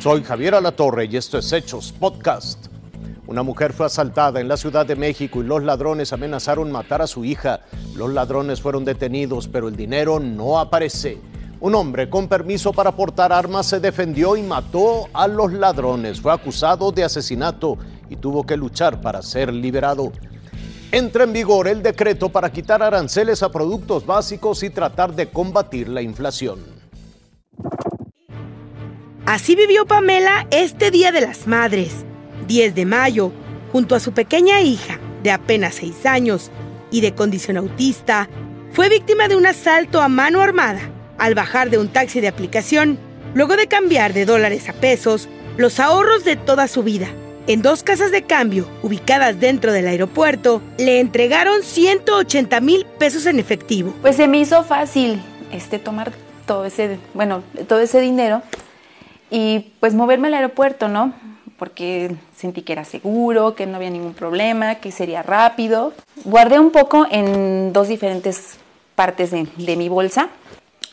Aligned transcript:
Soy 0.00 0.22
Javier 0.24 0.54
Alatorre 0.54 1.04
y 1.12 1.18
esto 1.18 1.36
es 1.36 1.52
Hechos 1.52 1.92
Podcast. 1.92 2.68
Una 3.26 3.42
mujer 3.42 3.74
fue 3.74 3.84
asaltada 3.84 4.40
en 4.40 4.48
la 4.48 4.56
Ciudad 4.56 4.86
de 4.86 4.96
México 4.96 5.42
y 5.42 5.44
los 5.44 5.62
ladrones 5.62 6.14
amenazaron 6.14 6.72
matar 6.72 7.02
a 7.02 7.06
su 7.06 7.22
hija. 7.22 7.60
Los 7.94 8.10
ladrones 8.10 8.62
fueron 8.62 8.86
detenidos, 8.86 9.46
pero 9.46 9.68
el 9.68 9.76
dinero 9.76 10.18
no 10.18 10.58
aparece. 10.58 11.18
Un 11.60 11.74
hombre 11.74 12.08
con 12.08 12.28
permiso 12.28 12.72
para 12.72 12.92
portar 12.92 13.30
armas 13.30 13.66
se 13.66 13.78
defendió 13.78 14.36
y 14.36 14.42
mató 14.42 15.06
a 15.12 15.28
los 15.28 15.52
ladrones. 15.52 16.18
Fue 16.18 16.32
acusado 16.32 16.92
de 16.92 17.04
asesinato 17.04 17.76
y 18.08 18.16
tuvo 18.16 18.46
que 18.46 18.56
luchar 18.56 19.02
para 19.02 19.20
ser 19.20 19.52
liberado. 19.52 20.12
Entra 20.92 21.24
en 21.24 21.34
vigor 21.34 21.68
el 21.68 21.82
decreto 21.82 22.30
para 22.30 22.50
quitar 22.50 22.82
aranceles 22.82 23.42
a 23.42 23.52
productos 23.52 24.06
básicos 24.06 24.62
y 24.62 24.70
tratar 24.70 25.14
de 25.14 25.28
combatir 25.28 25.90
la 25.90 26.00
inflación. 26.00 26.79
Así 29.30 29.54
vivió 29.54 29.86
Pamela 29.86 30.48
este 30.50 30.90
Día 30.90 31.12
de 31.12 31.20
las 31.20 31.46
Madres, 31.46 32.04
10 32.48 32.74
de 32.74 32.84
mayo, 32.84 33.30
junto 33.70 33.94
a 33.94 34.00
su 34.00 34.10
pequeña 34.10 34.60
hija, 34.60 34.98
de 35.22 35.30
apenas 35.30 35.76
6 35.76 36.04
años 36.04 36.50
y 36.90 37.00
de 37.00 37.14
condición 37.14 37.56
autista, 37.56 38.28
fue 38.72 38.88
víctima 38.88 39.28
de 39.28 39.36
un 39.36 39.46
asalto 39.46 40.02
a 40.02 40.08
mano 40.08 40.40
armada 40.42 40.80
al 41.16 41.36
bajar 41.36 41.70
de 41.70 41.78
un 41.78 41.86
taxi 41.86 42.20
de 42.20 42.26
aplicación, 42.26 42.98
luego 43.32 43.56
de 43.56 43.68
cambiar 43.68 44.14
de 44.14 44.24
dólares 44.24 44.68
a 44.68 44.72
pesos 44.72 45.28
los 45.56 45.78
ahorros 45.78 46.24
de 46.24 46.34
toda 46.34 46.66
su 46.66 46.82
vida. 46.82 47.06
En 47.46 47.62
dos 47.62 47.84
casas 47.84 48.10
de 48.10 48.24
cambio 48.24 48.66
ubicadas 48.82 49.38
dentro 49.38 49.70
del 49.70 49.86
aeropuerto, 49.86 50.60
le 50.76 50.98
entregaron 50.98 51.62
180 51.62 52.60
mil 52.60 52.84
pesos 52.98 53.26
en 53.26 53.38
efectivo. 53.38 53.94
Pues 54.02 54.16
se 54.16 54.26
me 54.26 54.40
hizo 54.40 54.64
fácil 54.64 55.22
este, 55.52 55.78
tomar 55.78 56.10
todo 56.46 56.64
ese, 56.64 56.98
bueno, 57.14 57.44
todo 57.68 57.78
ese 57.78 58.00
dinero 58.00 58.42
y 59.30 59.72
pues 59.80 59.94
moverme 59.94 60.28
al 60.28 60.34
aeropuerto, 60.34 60.88
¿no? 60.88 61.14
Porque 61.58 62.16
sentí 62.36 62.62
que 62.62 62.72
era 62.72 62.84
seguro, 62.84 63.54
que 63.54 63.66
no 63.66 63.76
había 63.76 63.90
ningún 63.90 64.14
problema, 64.14 64.76
que 64.76 64.92
sería 64.92 65.22
rápido. 65.22 65.92
Guardé 66.24 66.58
un 66.58 66.70
poco 66.70 67.06
en 67.10 67.72
dos 67.72 67.88
diferentes 67.88 68.58
partes 68.94 69.30
de, 69.30 69.46
de 69.56 69.76
mi 69.76 69.88
bolsa 69.88 70.28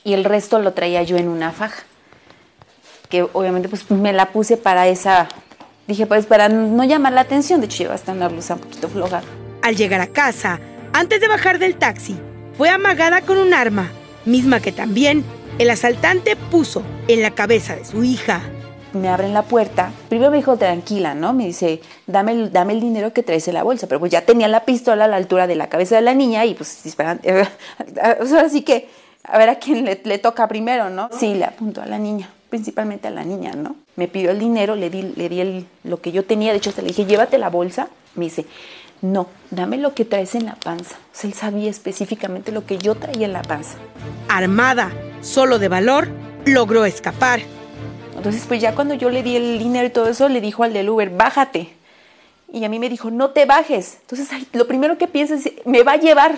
y 0.03 0.13
el 0.13 0.23
resto 0.23 0.59
lo 0.59 0.73
traía 0.73 1.03
yo 1.03 1.17
en 1.17 1.27
una 1.27 1.51
faja. 1.51 1.83
Que 3.09 3.23
obviamente 3.23 3.69
pues 3.69 3.89
me 3.89 4.13
la 4.13 4.31
puse 4.31 4.57
para 4.57 4.87
esa, 4.87 5.29
dije 5.87 6.05
pues 6.05 6.25
para 6.25 6.49
no 6.49 6.83
llamar 6.83 7.13
la 7.13 7.21
atención, 7.21 7.61
de 7.61 7.67
hecho 7.67 7.83
lleva 7.83 7.95
hasta 7.95 8.11
una 8.11 8.27
blusa 8.27 8.55
un 8.55 8.61
poquito 8.61 8.89
floja. 8.89 9.21
Al 9.61 9.75
llegar 9.75 10.01
a 10.01 10.07
casa, 10.07 10.59
antes 10.93 11.21
de 11.21 11.27
bajar 11.27 11.59
del 11.59 11.75
taxi, 11.75 12.17
fue 12.57 12.69
amagada 12.69 13.21
con 13.21 13.37
un 13.37 13.53
arma, 13.53 13.89
misma 14.25 14.59
que 14.59 14.71
también 14.71 15.23
el 15.59 15.69
asaltante 15.69 16.35
puso 16.35 16.83
en 17.07 17.21
la 17.21 17.31
cabeza 17.31 17.75
de 17.75 17.85
su 17.85 18.03
hija. 18.03 18.41
Me 18.93 19.09
abren 19.09 19.33
la 19.33 19.43
puerta. 19.43 19.91
Primero 20.09 20.31
me 20.31 20.37
dijo, 20.37 20.57
tranquila, 20.57 21.13
¿no? 21.13 21.33
Me 21.33 21.45
dice, 21.45 21.81
dame 22.05 22.31
el, 22.31 22.51
dame 22.51 22.73
el 22.73 22.79
dinero 22.79 23.13
que 23.13 23.23
traes 23.23 23.47
en 23.47 23.55
la 23.55 23.63
bolsa. 23.63 23.87
Pero 23.87 23.99
pues 23.99 24.11
ya 24.11 24.21
tenía 24.21 24.47
la 24.47 24.65
pistola 24.65 25.05
a 25.05 25.07
la 25.07 25.17
altura 25.17 25.47
de 25.47 25.55
la 25.55 25.67
cabeza 25.67 25.95
de 25.95 26.01
la 26.01 26.13
niña 26.13 26.45
y 26.45 26.53
pues 26.53 26.83
disparan. 26.83 27.21
Así 28.43 28.61
que, 28.61 28.89
a 29.23 29.37
ver 29.37 29.49
a 29.49 29.55
quién 29.55 29.85
le, 29.85 29.99
le, 30.03 30.17
toca 30.19 30.47
primero, 30.47 30.89
¿no? 30.89 31.09
Sí, 31.17 31.35
le 31.35 31.45
apuntó 31.45 31.81
a 31.81 31.85
la 31.85 31.99
niña, 31.99 32.29
principalmente 32.49 33.07
a 33.07 33.11
la 33.11 33.23
niña, 33.23 33.51
¿no? 33.53 33.75
Me 33.95 34.07
pidió 34.07 34.31
el 34.31 34.39
dinero, 34.39 34.75
le 34.75 34.89
di, 34.89 35.01
le 35.01 35.29
di 35.29 35.41
el, 35.41 35.67
lo 35.83 36.01
que 36.01 36.11
yo 36.11 36.23
tenía. 36.23 36.51
De 36.51 36.57
hecho, 36.57 36.69
hasta 36.69 36.81
le 36.81 36.89
dije, 36.89 37.05
llévate 37.05 37.37
la 37.37 37.49
bolsa. 37.49 37.89
Me 38.15 38.25
dice, 38.25 38.45
no, 39.01 39.27
dame 39.51 39.77
lo 39.77 39.93
que 39.93 40.05
traes 40.05 40.33
en 40.35 40.45
la 40.45 40.55
panza. 40.55 40.95
O 40.95 41.15
sea, 41.15 41.29
él 41.29 41.35
sabía 41.35 41.69
específicamente 41.69 42.51
lo 42.51 42.65
que 42.65 42.77
yo 42.77 42.95
traía 42.95 43.25
en 43.25 43.33
la 43.33 43.41
panza. 43.41 43.77
Armada, 44.27 44.91
solo 45.21 45.59
de 45.59 45.67
valor, 45.67 46.09
logró 46.45 46.85
escapar. 46.85 47.41
Entonces, 48.15 48.43
pues 48.47 48.61
ya 48.61 48.73
cuando 48.73 48.93
yo 48.93 49.09
le 49.09 49.23
di 49.23 49.35
el 49.35 49.59
dinero 49.59 49.87
y 49.87 49.89
todo 49.91 50.09
eso, 50.09 50.27
le 50.29 50.41
dijo 50.41 50.63
al 50.63 50.73
del 50.73 50.89
Uber, 50.89 51.09
bájate. 51.09 51.73
Y 52.51 52.63
a 52.63 52.69
mí 52.69 52.79
me 52.79 52.89
dijo, 52.89 53.11
no 53.11 53.29
te 53.31 53.45
bajes. 53.45 53.97
Entonces, 54.01 54.29
ay, 54.31 54.47
lo 54.53 54.67
primero 54.67 54.97
que 54.97 55.07
piensas 55.07 55.45
es, 55.45 55.53
me 55.65 55.83
va 55.83 55.93
a 55.93 55.97
llevar, 55.97 56.35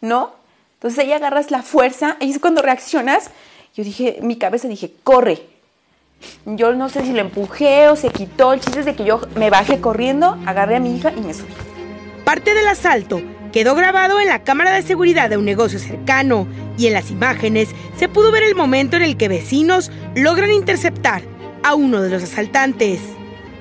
¿no? 0.00 0.32
Entonces 0.74 1.00
ahí 1.00 1.12
agarras 1.12 1.50
la 1.50 1.62
fuerza, 1.62 2.16
y 2.20 2.30
es 2.30 2.38
cuando 2.38 2.62
reaccionas. 2.62 3.30
Yo 3.74 3.84
dije, 3.84 4.18
mi 4.22 4.36
cabeza 4.36 4.66
dije, 4.68 4.94
corre. 5.04 5.42
Yo 6.44 6.74
no 6.74 6.88
sé 6.88 7.02
si 7.02 7.12
lo 7.12 7.20
empujé 7.20 7.88
o 7.88 7.96
se 7.96 8.10
quitó. 8.10 8.52
El 8.52 8.60
chiste 8.60 8.80
es 8.80 8.86
de 8.86 8.94
que 8.94 9.04
yo 9.04 9.20
me 9.34 9.50
bajé 9.50 9.80
corriendo, 9.80 10.38
agarré 10.46 10.76
a 10.76 10.80
mi 10.80 10.96
hija 10.96 11.12
y 11.16 11.20
me 11.20 11.34
subí. 11.34 11.52
Parte 12.24 12.54
del 12.54 12.68
asalto 12.68 13.20
quedó 13.52 13.74
grabado 13.74 14.20
en 14.20 14.28
la 14.28 14.42
cámara 14.42 14.72
de 14.72 14.82
seguridad 14.82 15.28
de 15.30 15.36
un 15.36 15.44
negocio 15.44 15.78
cercano 15.78 16.46
y 16.78 16.86
en 16.86 16.92
las 16.92 17.10
imágenes 17.10 17.68
se 17.96 18.08
pudo 18.08 18.30
ver 18.32 18.42
el 18.42 18.54
momento 18.54 18.96
en 18.96 19.02
el 19.02 19.16
que 19.16 19.28
vecinos 19.28 19.90
logran 20.14 20.50
interceptar 20.50 21.22
a 21.62 21.74
uno 21.74 22.00
de 22.00 22.10
los 22.10 22.22
asaltantes. 22.22 23.00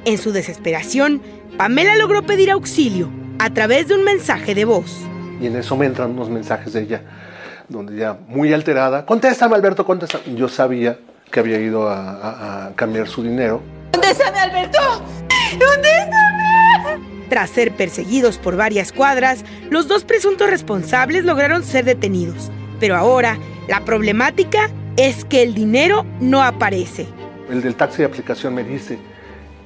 En 0.06 0.18
su 0.18 0.32
desesperación, 0.32 1.22
Pamela 1.58 1.96
logró 1.96 2.24
pedir 2.24 2.52
auxilio 2.52 3.10
a 3.40 3.50
través 3.50 3.88
de 3.88 3.96
un 3.96 4.04
mensaje 4.04 4.56
de 4.56 4.66
voz. 4.66 4.98
Y 5.42 5.48
en 5.48 5.56
eso 5.56 5.76
me 5.76 5.86
entran 5.86 6.12
unos 6.12 6.30
mensajes 6.30 6.74
de 6.74 6.82
ella, 6.82 7.02
donde 7.68 7.96
ya 7.98 8.18
muy 8.28 8.54
alterada, 8.54 9.06
contéstame 9.06 9.56
Alberto, 9.56 9.86
contéstame. 9.86 10.36
Yo 10.36 10.48
sabía 10.48 10.98
que 11.32 11.40
había 11.40 11.60
ido 11.60 11.88
a, 11.88 12.12
a, 12.12 12.68
a 12.68 12.76
cambiar 12.76 13.08
su 13.08 13.24
dinero. 13.24 13.62
¡Contéstame 13.92 14.40
Alberto! 14.40 14.80
¡Contéstame! 15.52 15.99
Tras 17.30 17.52
ser 17.52 17.76
perseguidos 17.76 18.40
por 18.40 18.56
varias 18.56 18.92
cuadras, 18.92 19.46
los 19.70 19.88
dos 19.88 20.04
presuntos 20.04 20.50
responsables 20.50 21.26
lograron 21.26 21.64
ser 21.64 21.86
detenidos. 21.86 22.52
Pero 22.80 22.96
ahora, 22.96 23.38
la 23.68 23.86
problemática 23.86 24.72
es 24.98 25.26
que 25.26 25.44
el 25.44 25.54
dinero 25.54 26.06
no 26.20 26.42
aparece. 26.42 27.08
El 27.50 27.62
del 27.62 27.76
taxi 27.76 28.00
de 28.00 28.06
aplicación 28.06 28.56
me 28.56 28.64
dice, 28.64 28.98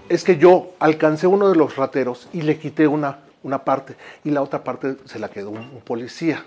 es 0.09 0.23
que 0.23 0.37
yo 0.37 0.73
alcancé 0.79 1.25
uno 1.25 1.49
de 1.49 1.55
los 1.55 1.77
rateros 1.77 2.27
y 2.33 2.41
le 2.41 2.57
quité 2.57 2.85
una, 2.85 3.19
una 3.43 3.63
parte 3.63 3.95
y 4.23 4.31
la 4.31 4.41
otra 4.41 4.63
parte 4.63 4.97
se 5.05 5.19
la 5.19 5.29
quedó 5.29 5.49
un, 5.51 5.81
policía. 5.85 6.43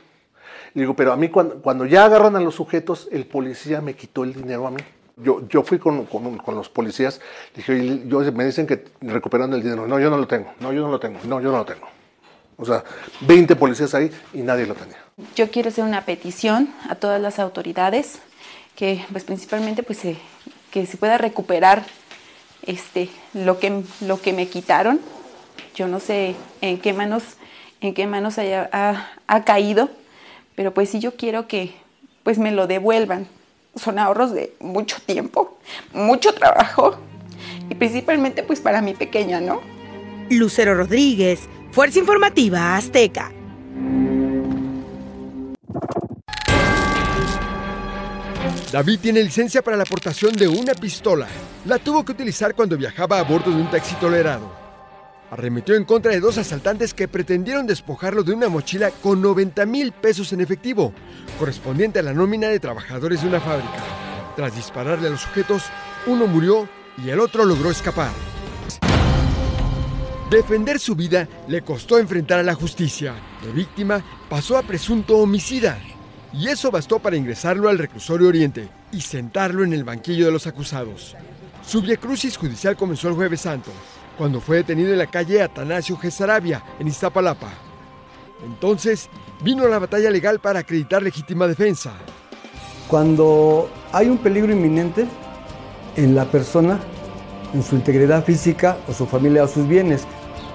Le 0.74 0.82
digo, 0.82 0.94
pero 0.94 1.12
a 1.12 1.16
mí 1.16 1.30
cuando, 1.30 1.62
cuando, 1.62 1.86
ya 1.86 2.04
agarran 2.04 2.36
a 2.36 2.40
los 2.40 2.54
sujetos, 2.54 3.08
el 3.10 3.24
policía 3.24 3.80
me 3.80 3.94
quitó 3.94 4.22
el 4.24 4.34
dinero 4.34 4.66
a 4.66 4.70
mí. 4.70 4.82
Yo, 5.16 5.48
yo 5.48 5.62
fui 5.62 5.78
con, 5.78 6.04
con, 6.04 6.36
con 6.36 6.54
los 6.54 6.68
policías, 6.68 7.22
dije, 7.54 8.02
yo, 8.06 8.20
me 8.32 8.44
dicen 8.44 8.66
que 8.66 8.84
recuperan 9.00 9.50
el 9.54 9.62
dinero. 9.62 9.86
No, 9.86 9.98
yo 9.98 10.10
no 10.10 10.18
lo 10.18 10.26
tengo, 10.26 10.52
no, 10.60 10.74
yo 10.74 10.82
no 10.82 10.90
lo 10.90 11.00
tengo, 11.00 11.18
no, 11.24 11.40
yo 11.40 11.50
no 11.50 11.56
lo 11.56 11.64
tengo. 11.64 11.86
O 12.58 12.66
sea, 12.66 12.84
20 13.22 13.56
policías 13.56 13.94
ahí 13.94 14.10
y 14.34 14.42
nadie 14.42 14.66
lo 14.66 14.74
tenía. 14.74 14.98
Yo 15.34 15.50
quiero 15.50 15.70
hacer 15.70 15.84
una 15.84 16.04
petición 16.04 16.68
a 16.88 16.96
todas 16.96 17.20
las 17.20 17.38
autoridades 17.38 18.18
que, 18.74 19.04
pues 19.10 19.24
principalmente, 19.24 19.82
pues 19.82 19.98
se, 19.98 20.18
que 20.70 20.84
se 20.84 20.98
pueda 20.98 21.16
recuperar 21.16 21.86
este, 22.62 23.08
lo, 23.32 23.58
que, 23.58 23.82
lo 24.02 24.20
que 24.20 24.34
me 24.34 24.48
quitaron. 24.48 25.00
Yo 25.74 25.88
no 25.88 25.98
sé 25.98 26.34
en 26.60 26.78
qué 26.78 26.92
manos, 26.92 27.22
en 27.80 27.94
qué 27.94 28.06
manos 28.06 28.36
haya, 28.36 28.68
ha, 28.70 29.10
ha 29.26 29.44
caído, 29.44 29.88
pero 30.54 30.74
pues 30.74 30.90
sí 30.90 31.00
yo 31.00 31.16
quiero 31.16 31.48
que 31.48 31.74
pues 32.22 32.38
me 32.38 32.52
lo 32.52 32.66
devuelvan. 32.66 33.26
Son 33.76 33.98
ahorros 33.98 34.32
de 34.32 34.54
mucho 34.60 34.96
tiempo, 35.04 35.58
mucho 35.92 36.34
trabajo 36.34 36.98
y 37.68 37.74
principalmente 37.74 38.42
pues 38.42 38.60
para 38.60 38.80
mi 38.80 38.94
pequeña, 38.94 39.40
¿no? 39.40 39.60
Lucero 40.30 40.74
Rodríguez, 40.74 41.48
Fuerza 41.72 41.98
Informativa 41.98 42.76
Azteca. 42.76 43.32
David 48.72 48.98
tiene 49.00 49.22
licencia 49.22 49.62
para 49.62 49.76
la 49.76 49.84
aportación 49.84 50.34
de 50.34 50.48
una 50.48 50.74
pistola. 50.74 51.28
La 51.64 51.78
tuvo 51.78 52.04
que 52.04 52.12
utilizar 52.12 52.54
cuando 52.54 52.76
viajaba 52.76 53.18
a 53.18 53.22
bordo 53.22 53.50
de 53.50 53.56
un 53.56 53.70
taxi 53.70 53.94
tolerado. 53.96 54.65
Arremetió 55.30 55.74
en 55.74 55.84
contra 55.84 56.12
de 56.12 56.20
dos 56.20 56.38
asaltantes 56.38 56.94
que 56.94 57.08
pretendieron 57.08 57.66
despojarlo 57.66 58.22
de 58.22 58.32
una 58.32 58.48
mochila 58.48 58.90
con 58.90 59.20
90 59.20 59.66
mil 59.66 59.92
pesos 59.92 60.32
en 60.32 60.40
efectivo, 60.40 60.92
correspondiente 61.38 61.98
a 61.98 62.02
la 62.02 62.12
nómina 62.12 62.48
de 62.48 62.60
trabajadores 62.60 63.22
de 63.22 63.28
una 63.28 63.40
fábrica. 63.40 63.82
Tras 64.36 64.54
dispararle 64.54 65.08
a 65.08 65.10
los 65.10 65.22
sujetos, 65.22 65.64
uno 66.06 66.26
murió 66.26 66.68
y 67.04 67.10
el 67.10 67.18
otro 67.18 67.44
logró 67.44 67.70
escapar. 67.70 68.12
Defender 70.30 70.78
su 70.78 70.94
vida 70.94 71.28
le 71.48 71.62
costó 71.62 71.98
enfrentar 71.98 72.40
a 72.40 72.44
la 72.44 72.54
justicia. 72.54 73.14
De 73.44 73.52
víctima 73.52 74.02
pasó 74.28 74.56
a 74.56 74.62
presunto 74.62 75.18
homicida. 75.18 75.78
Y 76.32 76.48
eso 76.48 76.70
bastó 76.70 76.98
para 76.98 77.16
ingresarlo 77.16 77.68
al 77.68 77.78
reclusorio 77.78 78.28
Oriente 78.28 78.68
y 78.92 79.00
sentarlo 79.00 79.64
en 79.64 79.72
el 79.72 79.84
banquillo 79.84 80.26
de 80.26 80.32
los 80.32 80.46
acusados. 80.46 81.16
Su 81.64 81.80
viacrucis 81.80 82.36
judicial 82.36 82.76
comenzó 82.76 83.08
el 83.08 83.14
jueves 83.14 83.40
santo, 83.40 83.70
cuando 84.16 84.40
fue 84.40 84.58
detenido 84.58 84.92
en 84.92 84.98
la 84.98 85.06
calle 85.06 85.42
Atanasio 85.42 85.96
Gesarabia, 85.96 86.62
en 86.78 86.88
Iztapalapa. 86.88 87.48
Entonces 88.44 89.08
vino 89.42 89.66
la 89.68 89.78
batalla 89.78 90.10
legal 90.10 90.40
para 90.40 90.60
acreditar 90.60 91.02
legítima 91.02 91.46
defensa. 91.46 91.92
Cuando 92.88 93.70
hay 93.92 94.08
un 94.08 94.18
peligro 94.18 94.52
inminente 94.52 95.06
en 95.96 96.14
la 96.14 96.24
persona, 96.26 96.78
en 97.52 97.62
su 97.62 97.74
integridad 97.74 98.24
física 98.24 98.76
o 98.88 98.92
su 98.92 99.06
familia 99.06 99.44
o 99.44 99.48
sus 99.48 99.66
bienes, 99.66 100.06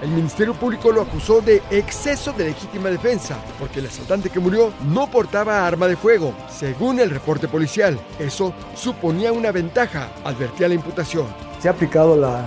el 0.02 0.10
Ministerio 0.10 0.54
Público 0.54 0.90
lo 0.90 1.02
acusó 1.02 1.40
de 1.40 1.62
exceso 1.70 2.32
de 2.32 2.46
legítima 2.46 2.88
defensa, 2.88 3.38
porque 3.60 3.78
el 3.78 3.86
asaltante 3.86 4.30
que 4.30 4.40
murió 4.40 4.72
no 4.88 5.08
portaba 5.08 5.64
arma 5.64 5.86
de 5.86 5.96
fuego, 5.96 6.34
según 6.50 6.98
el 6.98 7.10
reporte 7.10 7.46
policial. 7.46 8.00
Eso 8.18 8.52
suponía 8.74 9.30
una 9.30 9.52
ventaja, 9.52 10.08
advertía 10.24 10.66
la 10.66 10.74
imputación. 10.74 11.51
Se 11.62 11.68
ha 11.68 11.72
aplicado 11.72 12.16
la, 12.16 12.44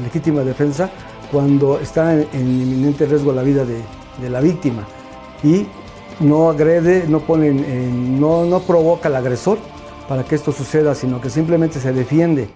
legítima 0.00 0.40
defensa 0.40 0.88
cuando 1.30 1.78
está 1.80 2.14
en, 2.14 2.26
inminente 2.32 3.04
riesgo 3.04 3.30
la 3.30 3.42
vida 3.42 3.62
de, 3.66 4.30
la 4.30 4.40
víctima 4.40 4.86
y 5.42 5.66
no 6.20 6.48
agrede, 6.48 7.04
no, 7.06 7.20
pone, 7.20 7.52
no, 7.52 8.46
no 8.46 8.60
provoca 8.60 9.08
al 9.08 9.16
agresor 9.16 9.58
para 10.08 10.24
que 10.24 10.36
esto 10.36 10.50
suceda, 10.50 10.94
sino 10.94 11.20
que 11.20 11.28
simplemente 11.28 11.78
se 11.78 11.92
defiende. 11.92 12.48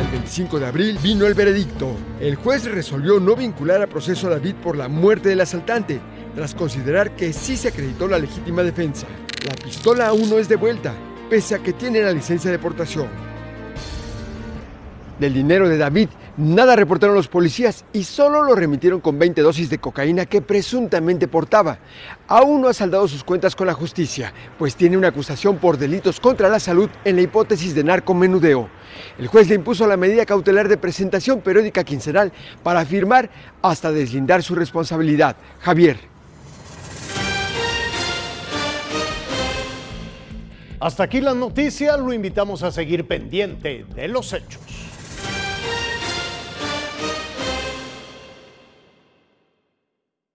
El 0.00 0.10
25 0.12 0.60
de 0.60 0.66
abril 0.66 0.98
vino 1.02 1.26
el 1.26 1.34
veredicto. 1.34 1.90
El 2.20 2.36
juez 2.36 2.64
resolvió 2.70 3.18
no 3.18 3.34
vincular 3.34 3.82
a 3.82 3.88
proceso 3.88 4.28
a 4.28 4.30
David 4.30 4.54
por 4.62 4.76
la 4.76 4.86
muerte 4.86 5.30
del 5.30 5.40
asaltante, 5.40 6.00
tras 6.36 6.54
considerar 6.54 7.16
que 7.16 7.32
sí 7.32 7.56
se 7.56 7.68
acreditó 7.68 8.06
la 8.06 8.18
legítima 8.18 8.62
defensa. 8.62 9.08
La 9.44 9.54
pistola 9.54 10.08
aún 10.08 10.30
no 10.30 10.38
es 10.38 10.48
de 10.48 10.56
vuelta, 10.56 10.94
pese 11.28 11.56
a 11.56 11.58
que 11.58 11.72
tiene 11.72 12.00
la 12.00 12.12
licencia 12.12 12.50
de 12.52 12.60
portación. 12.60 13.27
Del 15.18 15.34
dinero 15.34 15.68
de 15.68 15.78
David, 15.78 16.10
nada 16.36 16.76
reportaron 16.76 17.16
los 17.16 17.26
policías 17.26 17.84
y 17.92 18.04
solo 18.04 18.44
lo 18.44 18.54
remitieron 18.54 19.00
con 19.00 19.18
20 19.18 19.42
dosis 19.42 19.68
de 19.68 19.78
cocaína 19.78 20.26
que 20.26 20.42
presuntamente 20.42 21.26
portaba. 21.26 21.80
Aún 22.28 22.60
no 22.62 22.68
ha 22.68 22.72
saldado 22.72 23.08
sus 23.08 23.24
cuentas 23.24 23.56
con 23.56 23.66
la 23.66 23.74
justicia, 23.74 24.32
pues 24.58 24.76
tiene 24.76 24.96
una 24.96 25.08
acusación 25.08 25.58
por 25.58 25.76
delitos 25.76 26.20
contra 26.20 26.48
la 26.48 26.60
salud 26.60 26.88
en 27.04 27.16
la 27.16 27.22
hipótesis 27.22 27.74
de 27.74 27.82
narcomenudeo. 27.82 28.68
El 29.18 29.26
juez 29.26 29.48
le 29.48 29.56
impuso 29.56 29.88
la 29.88 29.96
medida 29.96 30.24
cautelar 30.24 30.68
de 30.68 30.76
presentación 30.76 31.40
periódica 31.40 31.82
quincenal 31.82 32.32
para 32.62 32.80
afirmar 32.80 33.28
hasta 33.60 33.90
deslindar 33.90 34.44
su 34.44 34.54
responsabilidad. 34.54 35.34
Javier. 35.58 35.98
Hasta 40.78 41.02
aquí 41.02 41.20
la 41.20 41.34
noticia, 41.34 41.96
lo 41.96 42.12
invitamos 42.12 42.62
a 42.62 42.70
seguir 42.70 43.08
pendiente 43.08 43.84
de 43.96 44.06
los 44.06 44.32
hechos. 44.32 44.77